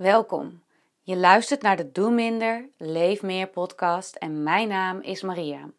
[0.00, 0.62] Welkom.
[1.02, 5.70] Je luistert naar de Doe Minder, Leef Meer podcast en mijn naam is Maria.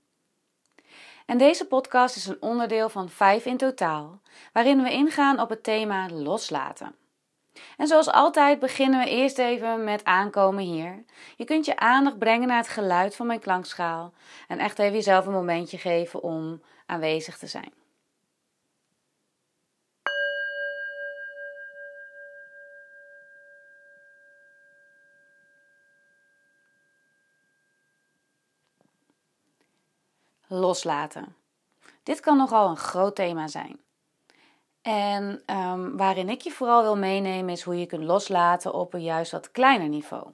[1.26, 4.21] En deze podcast is een onderdeel van vijf in totaal,
[4.54, 6.96] waarin we ingaan op het thema loslaten.
[7.78, 11.03] En zoals altijd beginnen we eerst even met aankomen hier.
[11.35, 14.13] Je kunt je aandacht brengen naar het geluid van mijn klankschaal
[14.47, 17.80] en echt even jezelf een momentje geven om aanwezig te zijn.
[30.53, 31.35] Loslaten.
[32.03, 33.79] Dit kan nogal een groot thema zijn.
[34.81, 39.03] En um, waarin ik je vooral wil meenemen is hoe je kunt loslaten op een
[39.03, 40.27] juist wat kleiner niveau.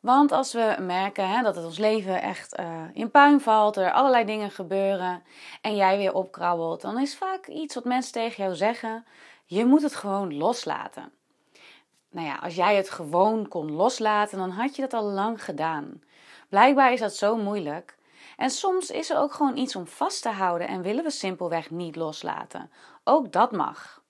[0.00, 3.92] Want als we merken hè, dat het ons leven echt uh, in puin valt, er
[3.92, 5.22] allerlei dingen gebeuren
[5.60, 9.06] en jij weer opkrabbelt, dan is vaak iets wat mensen tegen jou zeggen:
[9.44, 11.12] je moet het gewoon loslaten.
[12.10, 16.02] Nou ja, als jij het gewoon kon loslaten, dan had je dat al lang gedaan.
[16.48, 17.96] Blijkbaar is dat zo moeilijk.
[18.36, 21.70] En soms is er ook gewoon iets om vast te houden en willen we simpelweg
[21.70, 22.70] niet loslaten.
[23.04, 24.04] Ook dat mag.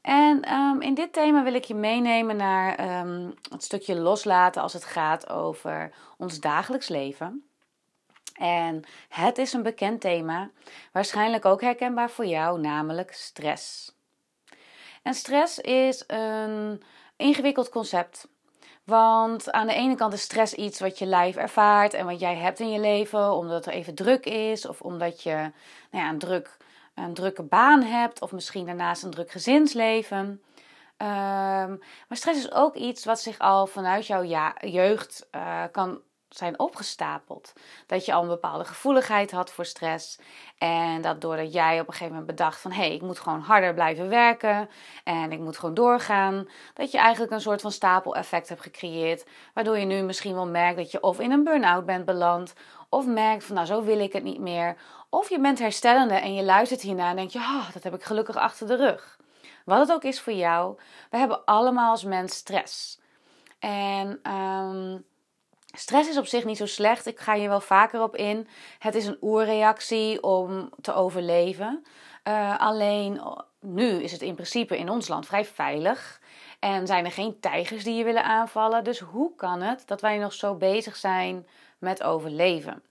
[0.00, 4.72] En um, in dit thema wil ik je meenemen naar um, het stukje loslaten als
[4.72, 7.44] het gaat over ons dagelijks leven.
[8.34, 10.50] En het is een bekend thema,
[10.92, 13.94] waarschijnlijk ook herkenbaar voor jou, namelijk stress.
[15.02, 16.82] En stress is een
[17.16, 18.28] ingewikkeld concept.
[18.84, 22.36] Want aan de ene kant is stress iets wat je lijf ervaart en wat jij
[22.36, 25.34] hebt in je leven, omdat er even druk is of omdat je
[25.90, 26.56] nou ja, een, druk,
[26.94, 30.42] een drukke baan hebt of misschien daarnaast een druk gezinsleven.
[30.98, 36.00] Um, maar stress is ook iets wat zich al vanuit jouw jeugd uh, kan
[36.36, 37.52] zijn opgestapeld.
[37.86, 40.18] Dat je al een bepaalde gevoeligheid had voor stress.
[40.58, 42.70] En dat doordat jij op een gegeven moment bedacht van...
[42.72, 44.68] hé, hey, ik moet gewoon harder blijven werken
[45.04, 46.48] en ik moet gewoon doorgaan...
[46.74, 49.26] dat je eigenlijk een soort van stapeleffect hebt gecreëerd...
[49.54, 52.54] waardoor je nu misschien wel merkt dat je of in een burn-out bent beland...
[52.88, 54.76] of merkt van nou, zo wil ik het niet meer...
[55.10, 57.38] of je bent herstellende en je luistert hierna en denk je...
[57.38, 59.18] Oh, dat heb ik gelukkig achter de rug.
[59.64, 60.78] Wat het ook is voor jou,
[61.10, 63.00] we hebben allemaal als mens stress.
[63.58, 64.32] En...
[64.32, 65.04] Um,
[65.76, 67.06] Stress is op zich niet zo slecht.
[67.06, 68.48] Ik ga hier wel vaker op in.
[68.78, 71.84] Het is een oerreactie om te overleven.
[72.28, 73.20] Uh, alleen
[73.60, 76.20] nu is het in principe in ons land vrij veilig.
[76.58, 78.84] En zijn er geen tijgers die je willen aanvallen.
[78.84, 81.46] Dus hoe kan het dat wij nog zo bezig zijn
[81.78, 82.82] met overleven?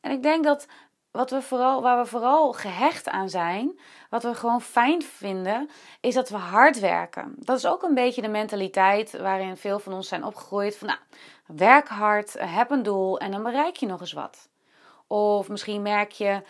[0.00, 0.66] En ik denk dat
[1.14, 3.78] wat we vooral, waar we vooral gehecht aan zijn,
[4.10, 5.70] wat we gewoon fijn vinden,
[6.00, 7.34] is dat we hard werken.
[7.38, 10.76] Dat is ook een beetje de mentaliteit waarin veel van ons zijn opgegroeid.
[10.76, 10.98] Van nou,
[11.46, 14.48] werk hard, heb een doel en dan bereik je nog eens wat.
[15.06, 16.42] Of misschien merk je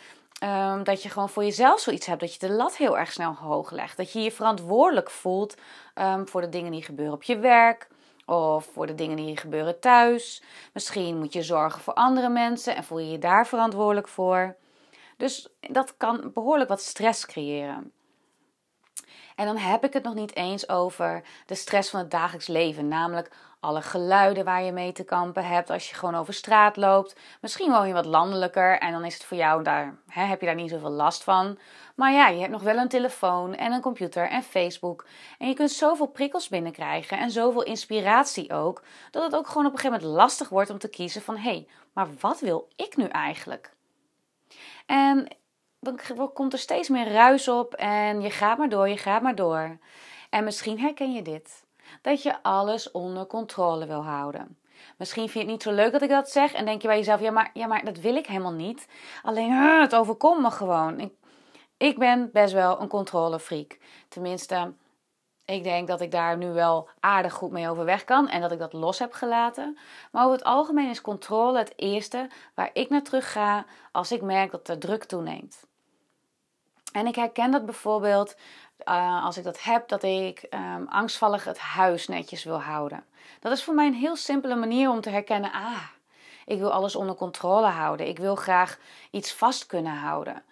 [0.44, 3.34] um, dat je gewoon voor jezelf zoiets hebt, dat je de lat heel erg snel
[3.34, 3.96] hoog legt.
[3.96, 5.56] Dat je je verantwoordelijk voelt
[5.94, 7.88] um, voor de dingen die gebeuren op je werk
[8.26, 10.42] of voor de dingen die gebeuren thuis.
[10.72, 14.56] Misschien moet je zorgen voor andere mensen en voel je je daar verantwoordelijk voor.
[15.16, 17.92] Dus dat kan behoorlijk wat stress creëren.
[19.36, 22.88] En dan heb ik het nog niet eens over de stress van het dagelijks leven,
[22.88, 23.30] namelijk
[23.64, 27.16] alle geluiden waar je mee te kampen hebt als je gewoon over straat loopt.
[27.40, 30.46] Misschien woon je wat landelijker en dan is het voor jou daar, hè, heb je
[30.46, 31.58] daar niet zoveel last van.
[31.94, 35.06] Maar ja, je hebt nog wel een telefoon en een computer en Facebook.
[35.38, 39.72] En je kunt zoveel prikkels binnenkrijgen en zoveel inspiratie ook, dat het ook gewoon op
[39.72, 42.96] een gegeven moment lastig wordt om te kiezen van hé, hey, maar wat wil ik
[42.96, 43.74] nu eigenlijk?
[44.86, 45.36] En
[45.80, 45.98] dan
[46.32, 49.78] komt er steeds meer ruis op en je gaat maar door, je gaat maar door.
[50.30, 51.64] En misschien herken je dit
[52.02, 54.58] dat je alles onder controle wil houden.
[54.96, 56.96] Misschien vind je het niet zo leuk dat ik dat zeg en denk je bij
[56.96, 58.88] jezelf: ja, maar, ja, maar dat wil ik helemaal niet.
[59.22, 61.00] Alleen het overkomt me gewoon.
[61.00, 61.12] Ik,
[61.76, 63.78] ik ben best wel een controlefreak.
[64.08, 64.72] Tenminste,
[65.44, 68.58] ik denk dat ik daar nu wel aardig goed mee overweg kan en dat ik
[68.58, 69.78] dat los heb gelaten.
[70.12, 74.22] Maar over het algemeen is controle het eerste waar ik naar terug ga als ik
[74.22, 75.66] merk dat de druk toeneemt.
[76.94, 78.36] En ik herken dat bijvoorbeeld
[78.84, 83.04] uh, als ik dat heb, dat ik um, angstvallig het huis netjes wil houden.
[83.40, 85.82] Dat is voor mij een heel simpele manier om te herkennen: ah,
[86.44, 88.08] ik wil alles onder controle houden.
[88.08, 88.78] Ik wil graag
[89.10, 90.42] iets vast kunnen houden.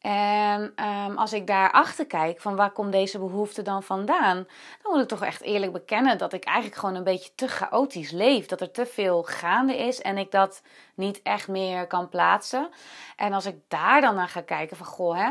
[0.00, 4.36] En um, als ik daarachter kijk van waar komt deze behoefte dan vandaan,
[4.82, 8.10] dan moet ik toch echt eerlijk bekennen dat ik eigenlijk gewoon een beetje te chaotisch
[8.10, 8.46] leef.
[8.46, 10.62] Dat er te veel gaande is en ik dat
[10.94, 12.68] niet echt meer kan plaatsen.
[13.16, 15.30] En als ik daar dan naar ga kijken van goh, hè,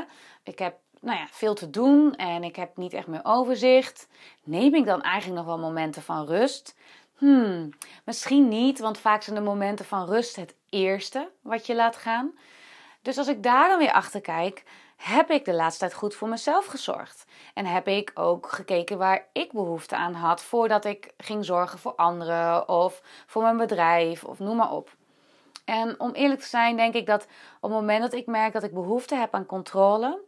[0.50, 4.07] ik heb nou ja, veel te doen en ik heb niet echt meer overzicht.
[4.44, 6.75] Neem ik dan eigenlijk nog wel momenten van rust?
[7.18, 7.69] Hmm,
[8.06, 12.31] misschien niet, want vaak zijn de momenten van rust het eerste wat je laat gaan.
[13.01, 14.63] Dus als ik daar dan weer achter kijk,
[14.96, 17.25] heb ik de laatste tijd goed voor mezelf gezorgd?
[17.54, 21.95] En heb ik ook gekeken waar ik behoefte aan had voordat ik ging zorgen voor
[21.95, 24.98] anderen of voor mijn bedrijf of noem maar op.
[25.66, 28.63] En om eerlijk te zijn, denk ik dat op het moment dat ik merk dat
[28.63, 30.22] ik behoefte heb aan controle,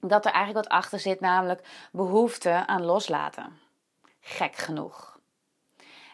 [0.00, 3.58] dat er eigenlijk wat achter zit, namelijk behoefte aan loslaten.
[4.20, 5.18] Gek genoeg.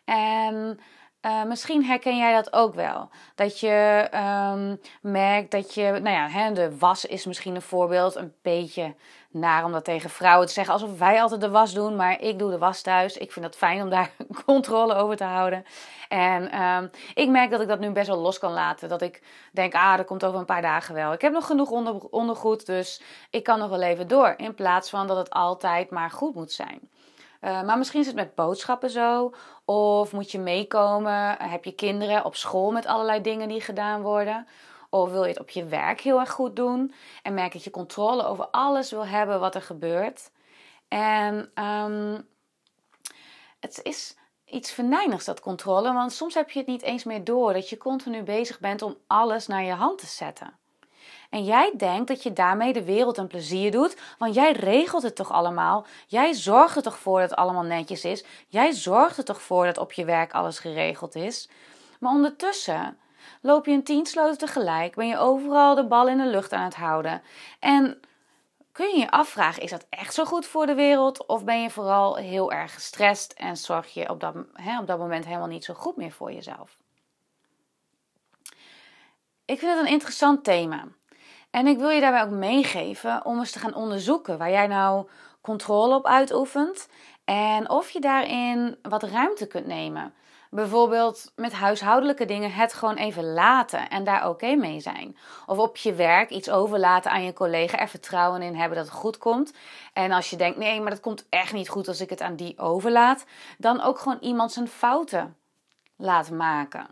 [0.04, 0.80] En
[1.26, 3.08] uh, misschien herken jij dat ook wel.
[3.34, 4.08] Dat je
[4.52, 4.80] um,
[5.12, 8.16] merkt dat je, nou ja, hè, de was is misschien een voorbeeld.
[8.16, 8.94] Een beetje
[9.30, 10.74] naar om dat tegen vrouwen te zeggen.
[10.74, 13.16] Alsof wij altijd de was doen, maar ik doe de was thuis.
[13.16, 14.10] Ik vind dat fijn om daar
[14.46, 15.64] controle over te houden.
[16.08, 18.88] En um, ik merk dat ik dat nu best wel los kan laten.
[18.88, 19.22] Dat ik
[19.52, 21.12] denk, ah, dat komt over een paar dagen wel.
[21.12, 24.34] Ik heb nog genoeg onder, ondergoed, dus ik kan nog wel even door.
[24.36, 26.80] In plaats van dat het altijd maar goed moet zijn.
[27.44, 29.34] Uh, maar misschien is het met boodschappen zo.
[29.64, 31.36] Of moet je meekomen?
[31.38, 34.46] Heb je kinderen op school met allerlei dingen die gedaan worden?
[34.90, 36.94] Of wil je het op je werk heel erg goed doen?
[37.22, 40.30] En merk dat je controle over alles wil hebben wat er gebeurt.
[40.88, 42.28] En um,
[43.60, 45.92] het is iets venijnigs, dat controle.
[45.92, 48.96] Want soms heb je het niet eens meer door dat je continu bezig bent om
[49.06, 50.58] alles naar je hand te zetten.
[51.34, 55.16] En jij denkt dat je daarmee de wereld een plezier doet, want jij regelt het
[55.16, 55.86] toch allemaal?
[56.06, 58.24] Jij zorgt er toch voor dat het allemaal netjes is?
[58.48, 61.48] Jij zorgt er toch voor dat op je werk alles geregeld is?
[62.00, 62.98] Maar ondertussen
[63.40, 66.64] loop je een tien sloten tegelijk, ben je overal de bal in de lucht aan
[66.64, 67.22] het houden.
[67.60, 68.00] En
[68.72, 71.26] kun je je afvragen, is dat echt zo goed voor de wereld?
[71.26, 74.98] Of ben je vooral heel erg gestrest en zorg je op dat, hè, op dat
[74.98, 76.76] moment helemaal niet zo goed meer voor jezelf?
[79.44, 80.84] Ik vind het een interessant thema.
[81.54, 85.08] En ik wil je daarbij ook meegeven om eens te gaan onderzoeken waar jij nou
[85.40, 86.88] controle op uitoefent
[87.24, 90.14] en of je daarin wat ruimte kunt nemen.
[90.50, 95.16] Bijvoorbeeld met huishoudelijke dingen het gewoon even laten en daar oké mee zijn.
[95.46, 98.96] Of op je werk iets overlaten aan je collega, er vertrouwen in hebben dat het
[98.96, 99.52] goed komt.
[99.92, 102.36] En als je denkt, nee, maar dat komt echt niet goed als ik het aan
[102.36, 103.24] die overlaat,
[103.58, 105.36] dan ook gewoon iemand zijn fouten
[105.96, 106.86] laten maken.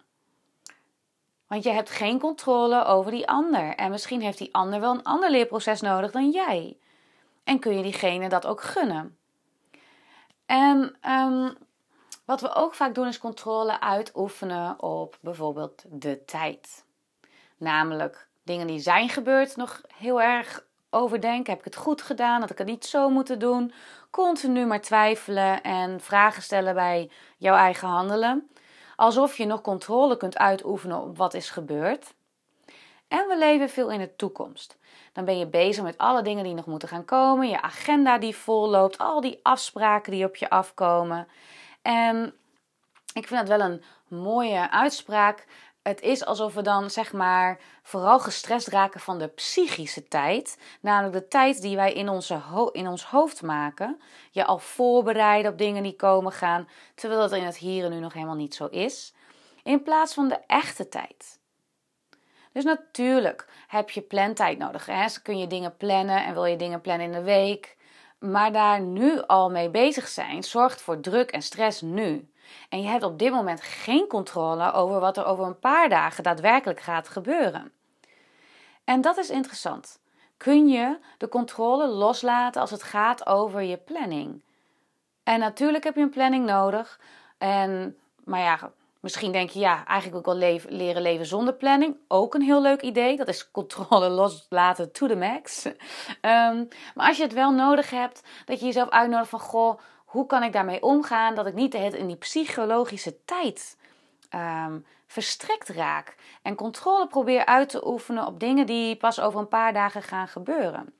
[1.52, 3.74] Want je hebt geen controle over die ander.
[3.74, 6.76] En misschien heeft die ander wel een ander leerproces nodig dan jij.
[7.44, 9.16] En kun je diegene dat ook gunnen.
[10.46, 11.56] En um,
[12.24, 16.84] wat we ook vaak doen is controle uitoefenen op bijvoorbeeld de tijd.
[17.56, 21.50] Namelijk dingen die zijn gebeurd nog heel erg overdenken.
[21.50, 22.40] Heb ik het goed gedaan?
[22.40, 23.72] Had ik het niet zo moeten doen?
[24.10, 28.50] Continu maar twijfelen en vragen stellen bij jouw eigen handelen
[29.02, 32.14] alsof je nog controle kunt uitoefenen op wat is gebeurd.
[33.08, 34.78] En we leven veel in de toekomst.
[35.12, 38.36] Dan ben je bezig met alle dingen die nog moeten gaan komen, je agenda die
[38.36, 41.28] volloopt, al die afspraken die op je afkomen.
[41.82, 42.34] En
[43.14, 45.46] ik vind dat wel een mooie uitspraak
[45.82, 50.58] het is alsof we dan zeg maar vooral gestrest raken van de psychische tijd.
[50.80, 52.40] Namelijk de tijd die wij in, onze
[52.72, 54.00] in ons hoofd maken.
[54.30, 56.68] Je al voorbereiden op dingen die komen gaan.
[56.94, 59.14] Terwijl dat in het hier en nu nog helemaal niet zo is.
[59.62, 61.40] In plaats van de echte tijd.
[62.52, 64.86] Dus natuurlijk heb je plantijd nodig.
[64.86, 65.06] Hè?
[65.22, 67.76] Kun je dingen plannen en wil je dingen plannen in de week.
[68.22, 72.30] Maar daar nu al mee bezig zijn zorgt voor druk en stress nu.
[72.68, 76.22] En je hebt op dit moment geen controle over wat er over een paar dagen
[76.22, 77.72] daadwerkelijk gaat gebeuren.
[78.84, 80.00] En dat is interessant.
[80.36, 84.42] Kun je de controle loslaten als het gaat over je planning?
[85.22, 87.00] En natuurlijk heb je een planning nodig.
[87.38, 91.96] En, maar ja, misschien denk je, ja, eigenlijk ook wel leren leven zonder planning.
[92.08, 93.16] Ook een heel leuk idee.
[93.16, 95.64] Dat is controle loslaten to the max.
[96.20, 100.26] Ehm, maar als je het wel nodig hebt, dat je jezelf uitnodigt van, goh, hoe
[100.26, 103.76] kan ik daarmee omgaan dat ik niet in die psychologische tijd
[104.34, 109.48] um, verstrikt raak en controle probeer uit te oefenen op dingen die pas over een
[109.48, 110.94] paar dagen gaan gebeuren.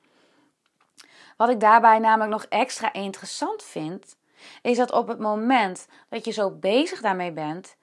[1.37, 4.15] Wat ik daarbij namelijk nog extra interessant vind,
[4.61, 7.75] is dat op het moment dat je zo bezig daarmee bent,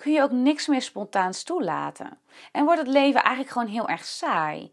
[0.00, 2.18] kun je ook niks meer spontaans toelaten.
[2.52, 4.72] En wordt het leven eigenlijk gewoon heel erg saai.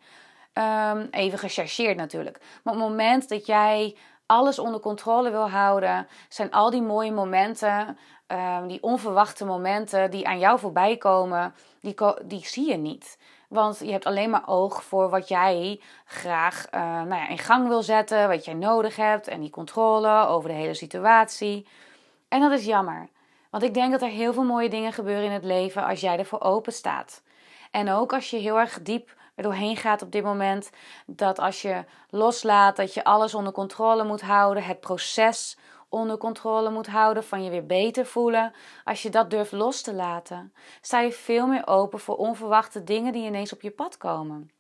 [0.54, 2.40] Um, even gechargeerd natuurlijk.
[2.64, 7.12] Maar op het moment dat jij alles onder controle wil houden, zijn al die mooie
[7.12, 13.18] momenten, ehm, die onverwachte momenten die aan jou voorbij komen, die, die zie je niet.
[13.50, 17.68] Want je hebt alleen maar oog voor wat jij graag uh, nou ja, in gang
[17.68, 21.68] wil zetten, wat jij nodig hebt en die controle over de hele situatie.
[22.28, 23.10] En dat is jammer.
[23.58, 26.18] Want ik denk dat er heel veel mooie dingen gebeuren in het leven als jij
[26.18, 27.24] ervoor open staat.
[27.72, 30.70] En ook als je heel erg diep er doorheen gaat op dit moment.
[31.06, 34.64] Dat als je loslaat, dat je alles onder controle moet houden.
[34.64, 35.58] Het proces
[35.90, 38.54] onder controle moet houden, van je weer beter voelen.
[38.84, 43.14] Als je dat durft los te laten, sta je veel meer open voor onverwachte dingen
[43.14, 44.57] die ineens op je pad komen.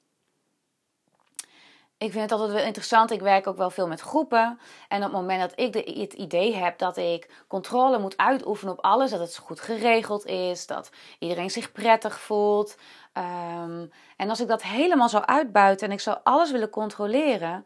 [1.97, 3.11] Ik vind het altijd wel interessant.
[3.11, 4.59] Ik werk ook wel veel met groepen.
[4.87, 8.83] En op het moment dat ik het idee heb dat ik controle moet uitoefenen op
[8.83, 10.89] alles, dat het goed geregeld is, dat
[11.19, 12.77] iedereen zich prettig voelt.
[13.13, 13.85] Ehm,
[14.17, 17.65] en als ik dat helemaal zou uitbuiten en ik zou alles willen controleren,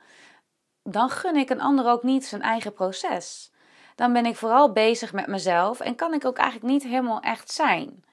[0.83, 3.51] dan gun ik een ander ook niet zijn eigen proces.
[3.95, 7.51] Dan ben ik vooral bezig met mezelf en kan ik ook eigenlijk niet helemaal echt
[7.51, 8.03] zijn.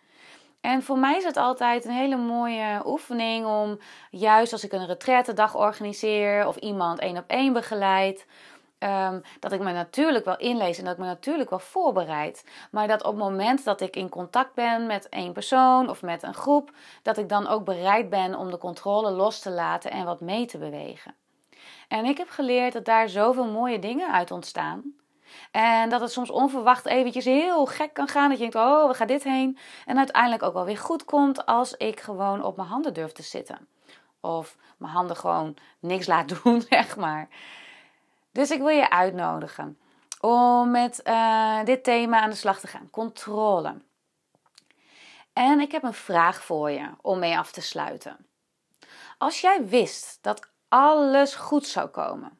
[0.60, 3.78] En voor mij is het altijd een hele mooie oefening om,
[4.10, 8.26] juist als ik een retraite organiseer of iemand één op één begeleid,
[8.78, 12.44] um, dat ik me natuurlijk wel inlees en dat ik me natuurlijk wel voorbereid.
[12.70, 16.22] Maar dat op het moment dat ik in contact ben met één persoon of met
[16.22, 16.70] een groep,
[17.02, 20.46] dat ik dan ook bereid ben om de controle los te laten en wat mee
[20.46, 21.14] te bewegen.
[21.88, 24.82] En ik heb geleerd dat daar zoveel mooie dingen uit ontstaan.
[25.50, 28.28] En dat het soms onverwacht eventjes heel gek kan gaan.
[28.28, 29.58] Dat je denkt, oh, we gaan dit heen?
[29.86, 33.22] En uiteindelijk ook wel weer goed komt als ik gewoon op mijn handen durf te
[33.22, 33.68] zitten.
[34.20, 37.28] Of mijn handen gewoon niks laat doen, zeg maar.
[38.32, 39.78] Dus ik wil je uitnodigen
[40.20, 42.90] om met uh, dit thema aan de slag te gaan.
[42.90, 43.74] Controle.
[45.32, 48.26] En ik heb een vraag voor je om mee af te sluiten.
[49.18, 52.38] Als jij wist dat alles goed zou komen,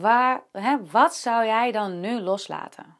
[0.00, 2.96] Waar, hè, wat zou jij dan nu loslaten?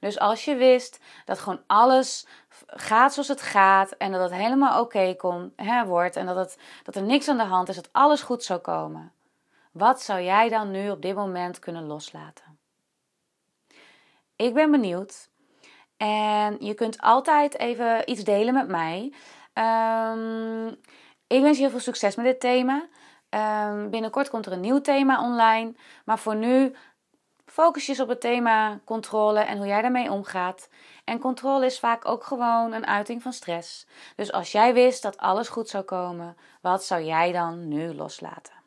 [0.00, 2.26] Dus als je wist dat gewoon alles
[2.66, 6.96] gaat zoals het gaat en dat het helemaal oké okay wordt en dat, het, dat
[6.96, 9.12] er niks aan de hand is, dat alles goed zou komen.
[9.72, 12.58] Wat zou jij dan nu op dit moment kunnen loslaten?
[14.36, 15.28] Ik ben benieuwd.
[15.96, 19.12] En je kunt altijd even iets delen met mij.
[19.54, 20.68] Um,
[21.26, 22.88] ik wens je heel veel succes met dit thema.
[23.34, 25.74] Um, binnenkort komt er een nieuw thema online.
[26.04, 26.74] Maar voor nu
[27.46, 30.68] focus je op het thema controle en hoe jij daarmee omgaat.
[31.04, 33.86] En controle is vaak ook gewoon een uiting van stress.
[34.16, 38.63] Dus als jij wist dat alles goed zou komen, wat zou jij dan nu loslaten?